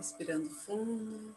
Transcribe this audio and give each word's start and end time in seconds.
Respirando 0.00 0.48
fundo. 0.48 1.36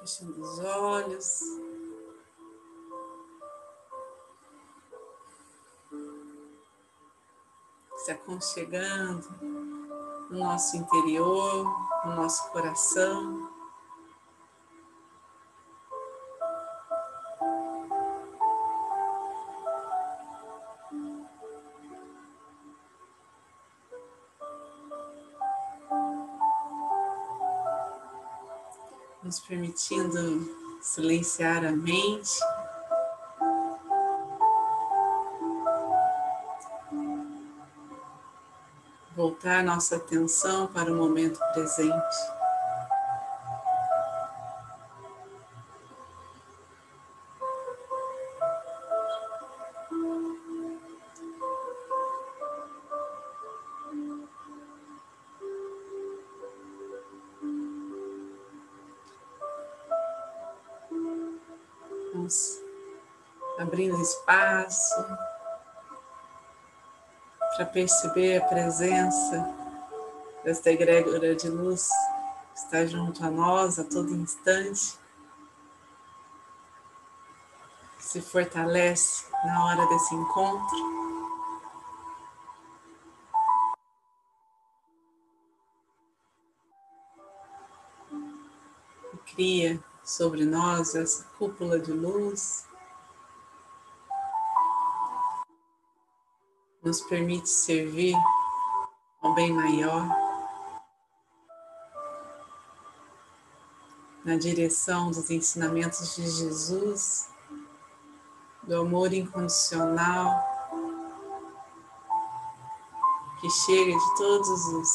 Fechando 0.00 0.40
os 0.40 0.58
olhos. 0.60 1.40
Se 7.98 8.10
aconchegando 8.10 9.28
no 10.30 10.38
nosso 10.38 10.78
interior, 10.78 11.66
no 12.06 12.16
nosso 12.16 12.50
coração. 12.50 13.57
Nos 29.28 29.40
permitindo 29.40 30.48
silenciar 30.80 31.62
a 31.62 31.70
mente. 31.70 32.30
Voltar 39.14 39.62
nossa 39.62 39.96
atenção 39.96 40.68
para 40.68 40.90
o 40.90 40.96
momento 40.96 41.38
presente. 41.52 42.37
Vamos 62.28 62.62
abrindo 63.58 64.02
espaço 64.02 64.94
para 67.56 67.64
perceber 67.64 68.36
a 68.36 68.44
presença 68.44 69.48
desta 70.44 70.70
egrégora 70.70 71.34
de 71.34 71.48
luz 71.48 71.88
que 72.52 72.58
está 72.58 72.84
junto 72.84 73.24
a 73.24 73.30
nós 73.30 73.78
a 73.78 73.84
todo 73.84 74.14
instante, 74.14 74.98
que 77.96 78.04
se 78.04 78.20
fortalece 78.20 79.24
na 79.46 79.64
hora 79.64 79.86
desse 79.86 80.14
encontro. 80.14 80.98
cria 89.34 89.80
sobre 90.08 90.46
nós 90.46 90.94
essa 90.94 91.22
cúpula 91.38 91.78
de 91.78 91.92
luz. 91.92 92.64
Nos 96.82 97.02
permite 97.02 97.50
servir 97.50 98.16
ao 99.20 99.34
bem 99.34 99.52
maior, 99.52 100.08
na 104.24 104.36
direção 104.36 105.10
dos 105.10 105.28
ensinamentos 105.28 106.16
de 106.16 106.26
Jesus, 106.26 107.28
do 108.62 108.80
amor 108.80 109.12
incondicional 109.12 110.42
que 113.42 113.50
chega 113.50 113.92
de 113.92 114.16
todos 114.16 114.48
os 114.48 114.88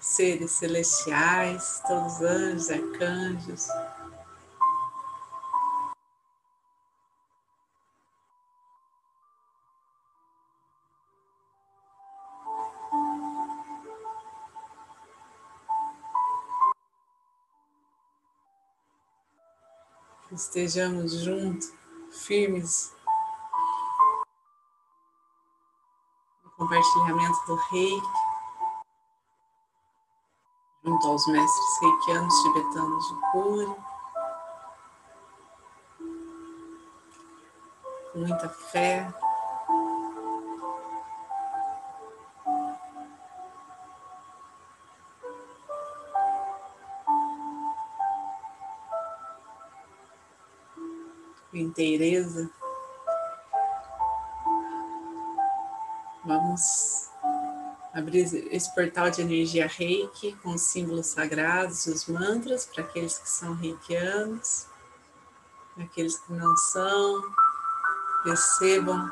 seres 0.00 0.50
celestiais, 0.52 1.82
todos 1.86 2.16
os 2.16 2.20
anjos, 2.20 2.70
arcanjos, 2.70 3.68
estejamos 20.32 21.24
juntos, 21.24 21.72
firmes 22.10 22.92
no 26.44 26.50
compartilhamento 26.50 27.46
do 27.46 27.54
reiki, 27.70 28.06
junto 30.84 31.06
aos 31.06 31.26
mestres 31.28 31.80
reikianos 31.80 32.42
tibetanos 32.42 33.08
de 33.08 33.14
cura, 33.32 33.76
com 38.12 38.18
muita 38.18 38.48
fé. 38.48 39.27
Inteireza. 51.68 52.50
Vamos 56.24 57.10
abrir 57.92 58.24
esse 58.52 58.74
portal 58.74 59.10
de 59.10 59.22
energia 59.22 59.66
reiki 59.66 60.36
com 60.42 60.50
os 60.50 60.62
símbolos 60.62 61.06
sagrados 61.06 61.86
os 61.86 62.06
mantras 62.06 62.66
para 62.66 62.84
aqueles 62.84 63.18
que 63.18 63.28
são 63.28 63.54
reikianos, 63.54 64.66
para 65.74 65.84
aqueles 65.84 66.18
que 66.18 66.32
não 66.32 66.56
são, 66.56 67.22
recebam 68.24 69.10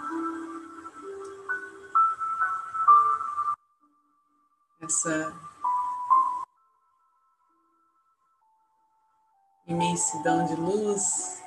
essa 4.80 5.32
imensidão 9.66 10.46
de 10.46 10.54
luz 10.54 11.45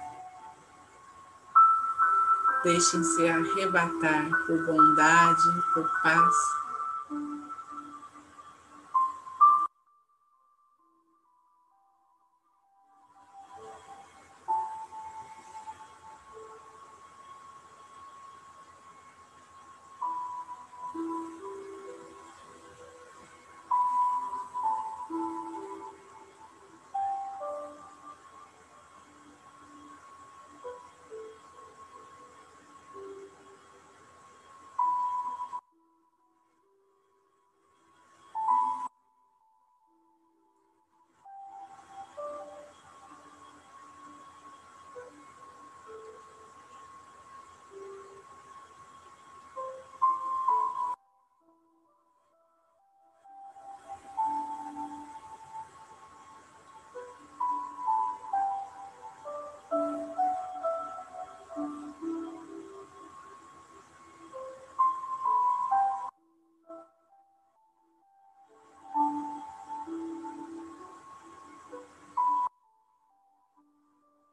Deixem-se 2.63 3.27
arrebatar 3.27 4.29
por 4.45 4.65
bondade, 4.65 5.63
por 5.73 5.89
paz 6.03 6.35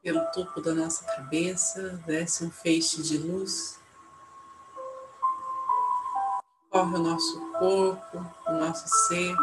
pelo 0.07 0.25
topo 0.27 0.61
da 0.61 0.73
nossa 0.73 1.05
cabeça, 1.05 2.01
desce 2.07 2.45
um 2.45 2.51
feixe 2.53 3.03
de 3.03 3.19
luz, 3.19 3.81
corre 6.71 6.95
o 6.95 7.03
nosso 7.03 7.41
corpo, 7.59 8.25
o 8.47 8.53
nosso 8.53 8.87
ser, 8.87 9.35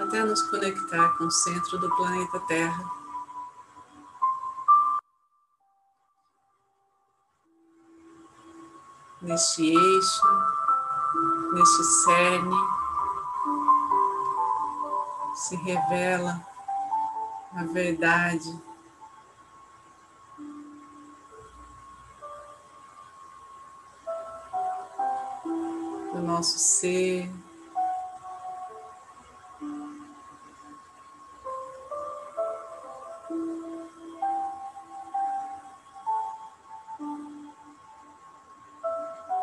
até 0.00 0.22
nos 0.22 0.40
conectar 0.42 1.18
com 1.18 1.24
o 1.24 1.30
centro 1.32 1.78
do 1.78 1.90
planeta 1.96 2.38
Terra. 2.46 2.92
Neste 9.20 9.66
eixo, 9.66 10.26
neste 11.54 11.84
cerne, 12.04 12.56
se 15.34 15.56
revela 15.56 16.40
a 17.56 17.64
verdade 17.64 18.71
nosso 26.22 26.58
ser. 26.58 27.30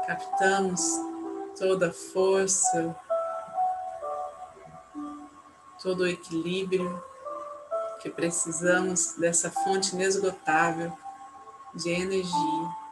Captamos 0.08 0.82
toda 1.58 1.90
a 1.90 1.94
força, 1.94 2.96
todo 5.82 6.02
o 6.02 6.08
equilíbrio 6.08 7.04
que 8.02 8.10
precisamos 8.10 9.14
dessa 9.14 9.52
fonte 9.52 9.94
inesgotável 9.94 10.92
de 11.76 11.90
energia. 11.90 12.89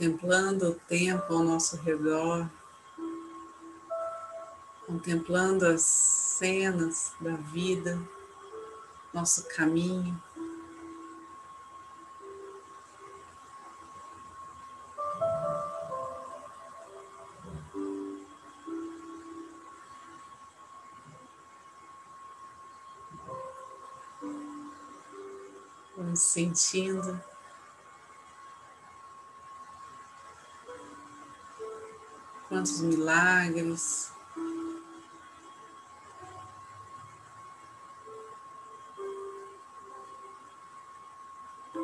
Contemplando 0.00 0.70
o 0.70 0.74
tempo 0.74 1.34
ao 1.34 1.44
nosso 1.44 1.76
redor, 1.76 2.48
contemplando 4.86 5.66
as 5.66 5.82
cenas 5.82 7.12
da 7.20 7.36
vida, 7.36 8.00
nosso 9.12 9.46
caminho. 9.48 10.18
Vamos 25.94 26.20
sentindo 26.20 27.29
quantos 32.60 32.80
milagres. 32.82 34.12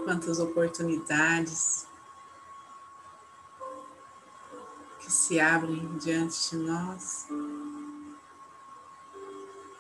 Quantas 0.05 0.39
oportunidades 0.39 1.87
que 5.01 5.11
se 5.11 5.41
abrem 5.41 5.97
diante 5.97 6.51
de 6.51 6.57
nós, 6.57 7.27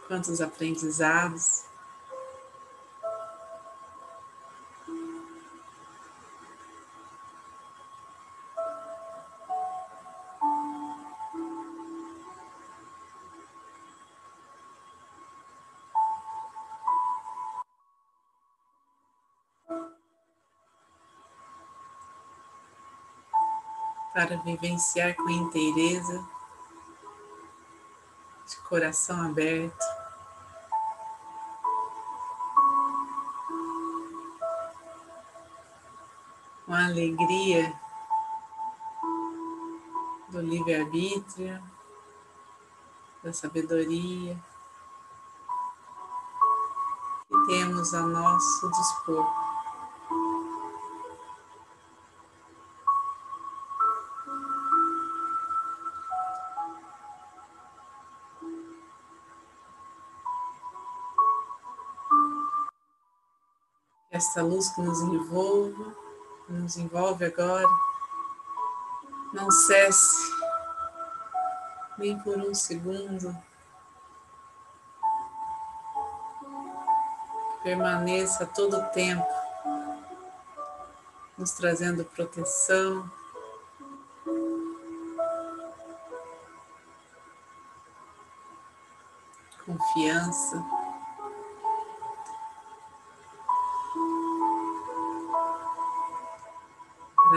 quantos 0.09 0.41
aprendizados. 0.41 1.65
Para 24.27 24.39
vivenciar 24.39 25.15
com 25.15 25.31
inteireza, 25.31 26.27
de 28.49 28.57
coração 28.69 29.23
aberto. 29.23 29.85
Com 36.65 36.75
a 36.75 36.87
alegria 36.87 37.73
do 40.31 40.41
livre-arbítrio, 40.41 41.63
da 43.23 43.33
sabedoria 43.33 44.37
que 47.29 47.47
temos 47.47 47.95
a 47.95 48.03
nosso 48.03 48.71
dispor. 48.73 49.46
Essa 64.17 64.43
luz 64.43 64.71
que 64.71 64.81
nos 64.81 64.99
envolve, 65.01 65.95
que 66.47 66.53
nos 66.53 66.77
envolve 66.79 67.27
agora, 67.27 67.69
não 69.33 69.51
cesse 69.51 70.35
nem 71.99 72.19
por 72.21 72.39
um 72.39 72.55
segundo. 72.55 73.37
Permaneça 77.63 78.47
todo 78.47 78.79
o 78.79 78.85
tempo 78.91 79.27
nos 81.37 81.51
trazendo 81.53 82.03
proteção, 82.05 83.11
confiança. 89.67 90.76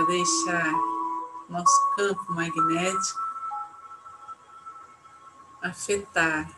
Deixar 0.09 0.73
nosso 1.47 1.95
campo 1.95 2.33
magnético 2.33 3.19
afetar 5.61 6.49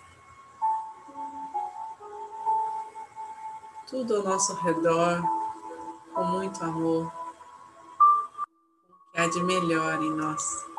tudo 3.85 4.15
ao 4.15 4.23
nosso 4.23 4.53
redor 4.53 5.21
com 6.13 6.23
muito 6.23 6.63
amor, 6.63 7.11
o 8.87 9.11
que 9.11 9.19
há 9.19 9.27
de 9.27 9.43
melhor 9.43 10.01
em 10.01 10.11
nós. 10.11 10.70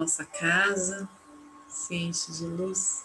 Nossa 0.00 0.24
casa 0.24 1.06
se 1.68 1.94
enche 1.94 2.32
de 2.32 2.46
luz. 2.46 3.04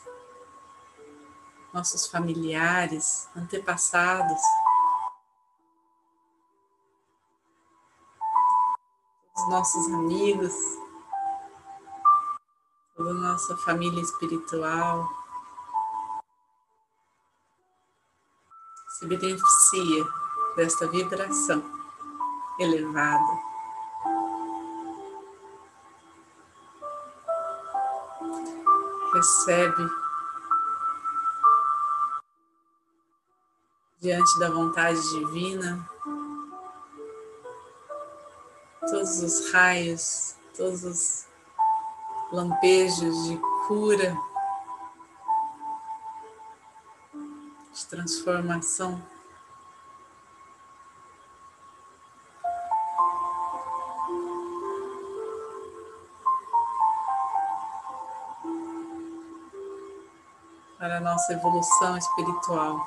Nossos 1.73 2.07
familiares, 2.07 3.27
antepassados, 3.35 4.41
os 9.35 9.49
nossos 9.49 9.87
amigos, 9.87 10.53
toda 12.95 13.09
a 13.09 13.13
nossa 13.13 13.57
família 13.57 14.01
espiritual 14.01 15.09
se 18.97 19.05
beneficia 19.05 20.05
desta 20.55 20.87
vibração 20.87 21.61
elevada. 22.57 23.54
Recebe 29.15 29.89
diante 33.99 34.39
da 34.39 34.51
vontade 34.51 35.01
divina 35.09 35.89
todos 38.87 39.23
os 39.23 39.51
raios 39.51 40.35
todos 40.55 40.83
os 40.83 41.27
lampejos 42.31 43.27
de 43.27 43.37
cura, 43.67 44.17
de 47.73 47.85
transformação. 47.87 49.01
Nossa 61.15 61.31
evolução 61.31 61.97
espiritual, 61.97 62.85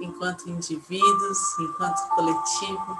enquanto 0.00 0.48
indivíduos, 0.48 1.58
enquanto 1.58 2.08
coletivo. 2.10 2.98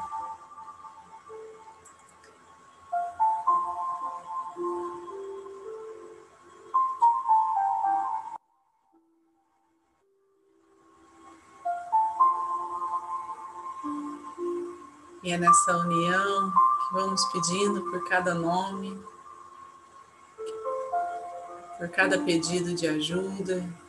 E 15.23 15.31
é 15.31 15.39
nessa 15.39 15.77
união 15.77 16.51
que 16.51 16.93
vamos 16.93 17.25
pedindo 17.27 17.83
por 17.89 18.09
cada 18.09 18.35
nome, 18.35 19.01
por 21.79 21.89
cada 21.91 22.19
pedido 22.19 22.75
de 22.75 22.89
ajuda. 22.89 23.88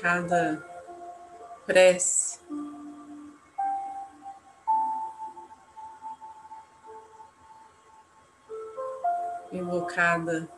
Cada 0.00 0.62
prece. 1.66 2.40
Invocada 9.52 10.48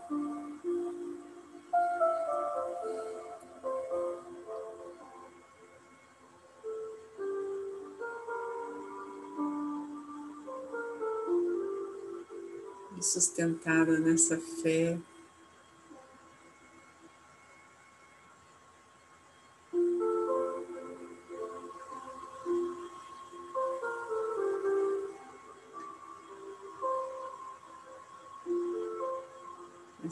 sustentada 13.06 13.98
nessa 13.98 14.36
fé. 14.38 14.98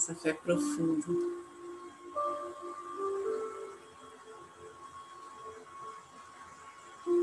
Essa 0.05 0.15
fé 0.15 0.35
profunda. 0.35 1.07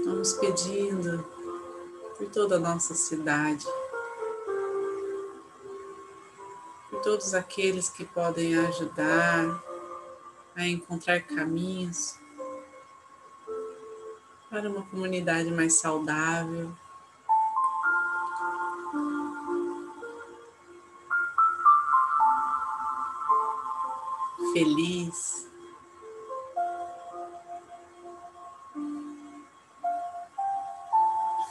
Vamos 0.03 0.33
pedindo 0.33 1.23
por 2.17 2.27
toda 2.31 2.55
a 2.55 2.59
nossa 2.59 2.95
cidade. 2.95 3.67
todos 7.03 7.35
aqueles 7.35 7.87
que 7.87 8.03
podem 8.03 8.57
ajudar 8.57 9.63
a 10.55 10.67
encontrar 10.67 11.21
caminhos 11.21 12.15
para 14.49 14.67
uma 14.67 14.81
comunidade 14.83 15.51
mais 15.51 15.73
saudável. 15.73 16.75
Feliz. 24.53 25.47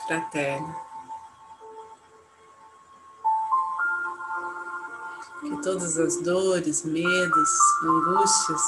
Fraterna. 0.07 0.91
que 5.41 5.61
todas 5.63 5.97
as 5.97 6.17
dores, 6.17 6.83
medos, 6.85 7.49
angústias 7.83 8.61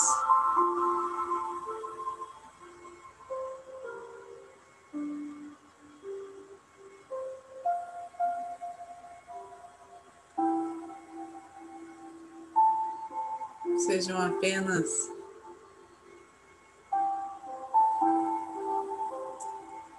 sejam 13.85 14.17
apenas 14.21 15.11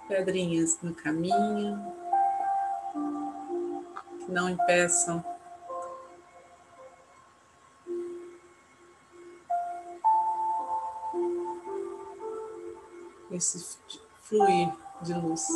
pedrinhas 0.07 0.79
no 0.81 0.93
caminho 0.95 1.93
que 4.19 4.31
não 4.31 4.49
impeçam 4.49 5.23
esse 13.31 13.77
fluir 14.21 14.73
de 15.03 15.13
luz. 15.13 15.47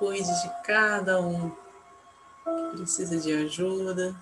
Cuide 0.00 0.24
de 0.24 0.48
cada 0.64 1.20
um 1.20 1.50
que 1.50 2.76
precisa 2.78 3.18
de 3.18 3.34
ajuda. 3.44 4.16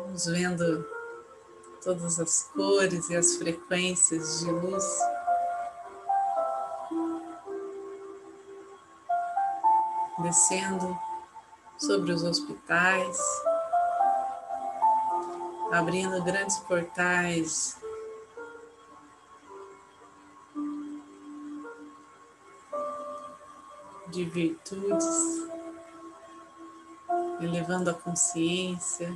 Vamos 0.00 0.26
vendo 0.26 0.84
todas 1.80 2.18
as 2.18 2.42
cores 2.52 3.08
e 3.08 3.16
as 3.16 3.36
frequências 3.36 4.40
de 4.40 4.50
luz. 4.50 4.84
descendo 10.18 10.98
sobre 11.76 12.12
os 12.12 12.22
hospitais, 12.22 13.18
abrindo 15.72 16.22
grandes 16.22 16.58
portais. 16.58 17.76
De 24.08 24.24
virtudes, 24.24 25.48
elevando 27.40 27.90
a 27.90 27.94
consciência, 27.94 29.12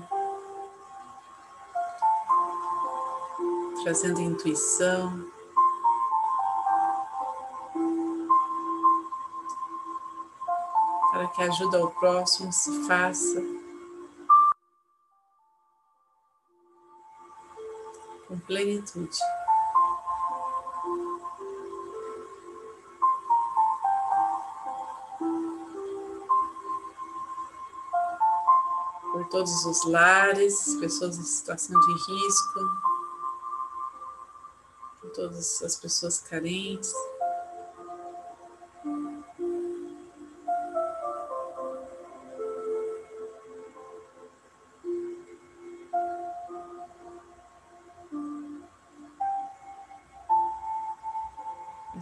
trazendo 3.85 4.21
intuição. 4.21 5.39
que 11.39 11.43
ajuda 11.45 11.79
ao 11.79 11.91
próximo 11.91 12.53
se 12.53 12.87
faça 12.87 13.58
plenitude. 18.49 19.19
Por 29.13 29.29
todos 29.29 29.67
os 29.67 29.85
lares, 29.85 30.75
pessoas 30.81 31.19
em 31.19 31.23
situação 31.23 31.79
de 31.79 31.93
risco, 31.93 32.61
por 35.01 35.11
todas 35.11 35.63
as 35.63 35.77
pessoas 35.77 36.19
carentes. 36.21 36.93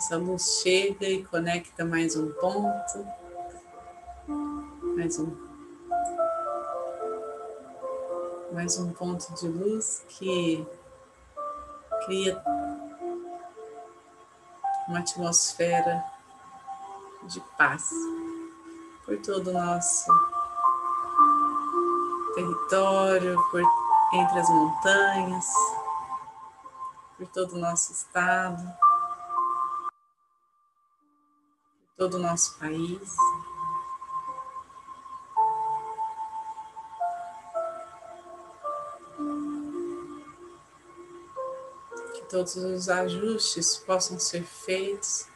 Essa 0.07 0.19
luz 0.19 0.61
chega 0.63 1.05
e 1.05 1.25
conecta 1.25 1.85
mais 1.85 2.15
um 2.15 2.31
ponto, 2.35 3.05
mais 4.97 5.19
um, 5.19 5.37
mais 8.53 8.79
um 8.79 8.93
ponto 8.93 9.35
de 9.35 9.49
luz 9.49 10.05
que 10.09 10.65
cria 12.05 12.41
uma 14.87 15.01
atmosfera 15.01 16.05
de 17.25 17.41
paz. 17.59 17.91
por 19.05 19.21
todo 19.23 19.51
o 19.51 19.55
nosso 19.55 20.07
território, 22.37 23.37
por 23.51 23.61
entre 24.13 24.39
as 24.39 24.49
montanhas, 24.51 25.47
por 27.19 27.27
todo 27.27 27.57
o 27.57 27.59
nosso 27.59 27.93
estado, 27.93 28.86
todo 31.97 32.15
o 32.15 32.19
nosso 32.19 32.59
país. 32.59 33.17
Que 42.15 42.23
todos 42.29 42.57
os 42.57 42.89
ajustes 42.89 43.77
possam 43.79 44.19
ser 44.19 44.43
feitos 44.45 45.27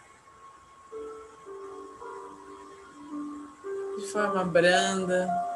de 3.99 4.07
forma 4.07 4.45
branda, 4.45 5.50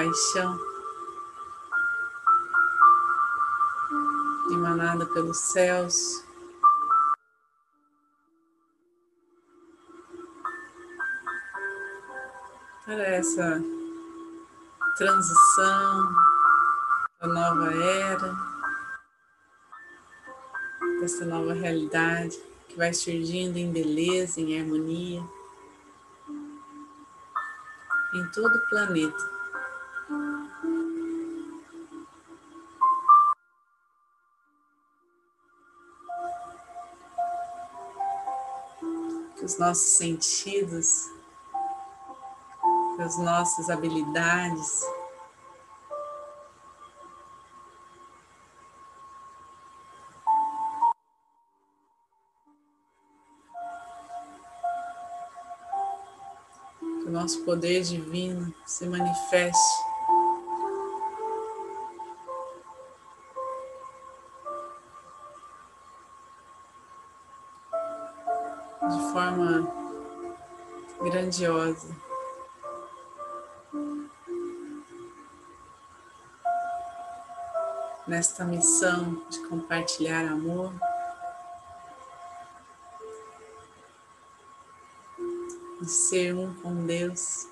paixão 0.00 0.58
emanada 4.50 5.04
pelos 5.04 5.36
céus. 5.36 6.24
Para 12.86 13.02
essa 13.02 13.62
transição 14.96 16.14
da 17.20 17.26
nova 17.26 17.74
era, 17.74 18.34
dessa 20.98 21.26
nova 21.26 21.52
realidade 21.52 22.42
que 22.68 22.76
vai 22.78 22.94
surgindo 22.94 23.58
em 23.58 23.70
beleza, 23.70 24.40
em 24.40 24.58
harmonia, 24.58 25.22
em 28.14 28.30
todo 28.30 28.56
o 28.56 28.68
planeta. 28.70 29.39
Que 39.40 39.46
os 39.46 39.56
nossos 39.56 39.92
sentidos, 39.92 41.06
que 42.94 43.02
as 43.02 43.18
nossas 43.18 43.70
habilidades. 43.70 44.82
Que 56.78 57.06
o 57.06 57.10
nosso 57.10 57.42
poder 57.46 57.82
divino 57.82 58.54
se 58.66 58.86
manifeste 58.86 59.89
grandiosa. 71.40 71.96
Nesta 78.06 78.44
missão 78.44 79.24
de 79.30 79.40
compartilhar 79.48 80.26
amor, 80.26 80.72
de 85.80 85.88
ser 85.88 86.34
um 86.34 86.52
com 86.54 86.84
Deus. 86.86 87.48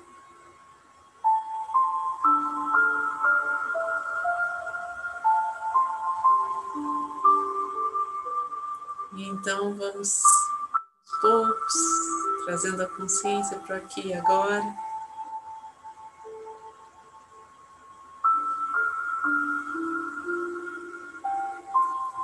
E 9.14 9.28
então 9.28 9.74
vamos 9.76 10.22
poucos 11.20 12.37
trazendo 12.48 12.82
a 12.82 12.88
consciência 12.88 13.58
para 13.58 13.76
aqui 13.76 14.08
e 14.08 14.14
agora. 14.14 14.64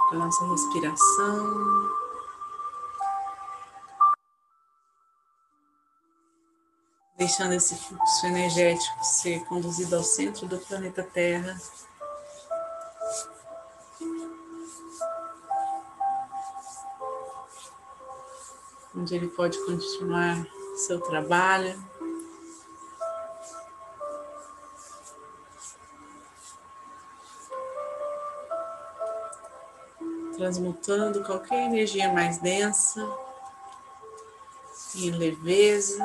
Para 0.08 0.18
nossa 0.18 0.46
respiração. 0.46 1.90
Deixando 7.18 7.52
esse 7.52 7.76
fluxo 7.76 8.26
energético 8.26 9.04
ser 9.04 9.44
conduzido 9.44 9.94
ao 9.94 10.02
centro 10.02 10.46
do 10.46 10.56
planeta 10.56 11.02
Terra. 11.02 11.54
Onde 18.96 19.14
ele 19.14 19.28
pode 19.28 19.58
continuar 19.64 20.46
seu 20.76 21.00
trabalho. 21.00 21.82
Transmutando 30.36 31.22
qualquer 31.24 31.66
energia 31.66 32.12
mais 32.12 32.38
densa 32.38 33.06
em 34.96 35.10
leveza, 35.10 36.04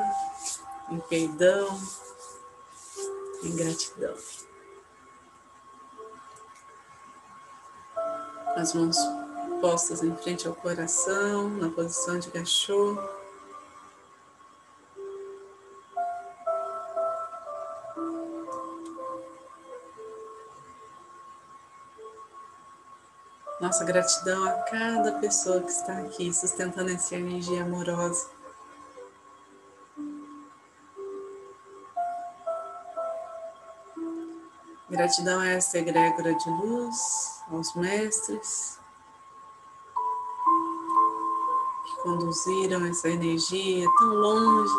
em 0.88 0.98
perdão, 1.00 1.80
em 3.42 3.54
gratidão. 3.54 4.14
As 8.56 8.74
mãos 8.74 8.96
postas 9.60 10.02
em 10.02 10.16
frente 10.16 10.48
ao 10.48 10.54
coração, 10.54 11.48
na 11.50 11.68
posição 11.70 12.18
de 12.18 12.30
gachô. 12.30 12.96
Nossa 23.60 23.84
gratidão 23.84 24.42
a 24.48 24.52
cada 24.62 25.12
pessoa 25.20 25.60
que 25.60 25.70
está 25.70 25.98
aqui 25.98 26.32
sustentando 26.32 26.90
essa 26.90 27.14
energia 27.14 27.62
amorosa. 27.62 28.30
Gratidão 34.88 35.40
a 35.40 35.48
essa 35.48 35.78
egrégora 35.78 36.34
de 36.34 36.50
luz, 36.50 37.42
aos 37.50 37.74
mestres, 37.76 38.79
conduziram 42.02 42.84
essa 42.86 43.08
energia 43.08 43.86
tão 43.98 44.14
longe. 44.14 44.74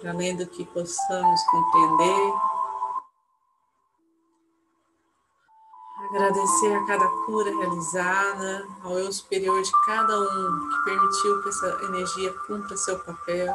Para 0.00 0.10
além 0.10 0.36
do 0.36 0.46
que 0.46 0.64
possamos 0.64 1.40
compreender. 1.44 2.34
Agradecer 6.10 6.74
a 6.74 6.84
cada 6.86 7.08
cura 7.24 7.50
realizada, 7.56 8.68
ao 8.82 8.98
eu 8.98 9.10
superior 9.12 9.62
de 9.62 9.72
cada 9.86 10.20
um 10.20 10.68
que 10.68 10.84
permitiu 10.84 11.42
que 11.42 11.48
essa 11.48 11.84
energia 11.84 12.32
cumpra 12.46 12.76
seu 12.76 12.98
papel. 12.98 13.54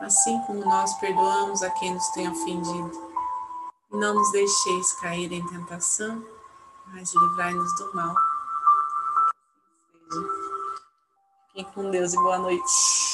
assim 0.00 0.40
como 0.42 0.64
nós 0.64 0.94
perdoamos 0.94 1.62
a 1.62 1.70
quem 1.70 1.94
nos 1.94 2.08
tem 2.08 2.28
ofendido. 2.28 3.10
Não 3.90 4.14
nos 4.14 4.30
deixeis 4.32 4.92
cair 5.00 5.32
em 5.32 5.46
tentação, 5.46 6.24
mas 6.86 7.12
livrai-nos 7.14 7.76
do 7.76 7.94
mal. 7.94 8.14
Fiquem 11.48 11.64
com 11.72 11.90
Deus 11.90 12.14
e 12.14 12.16
boa 12.16 12.38
noite. 12.38 13.09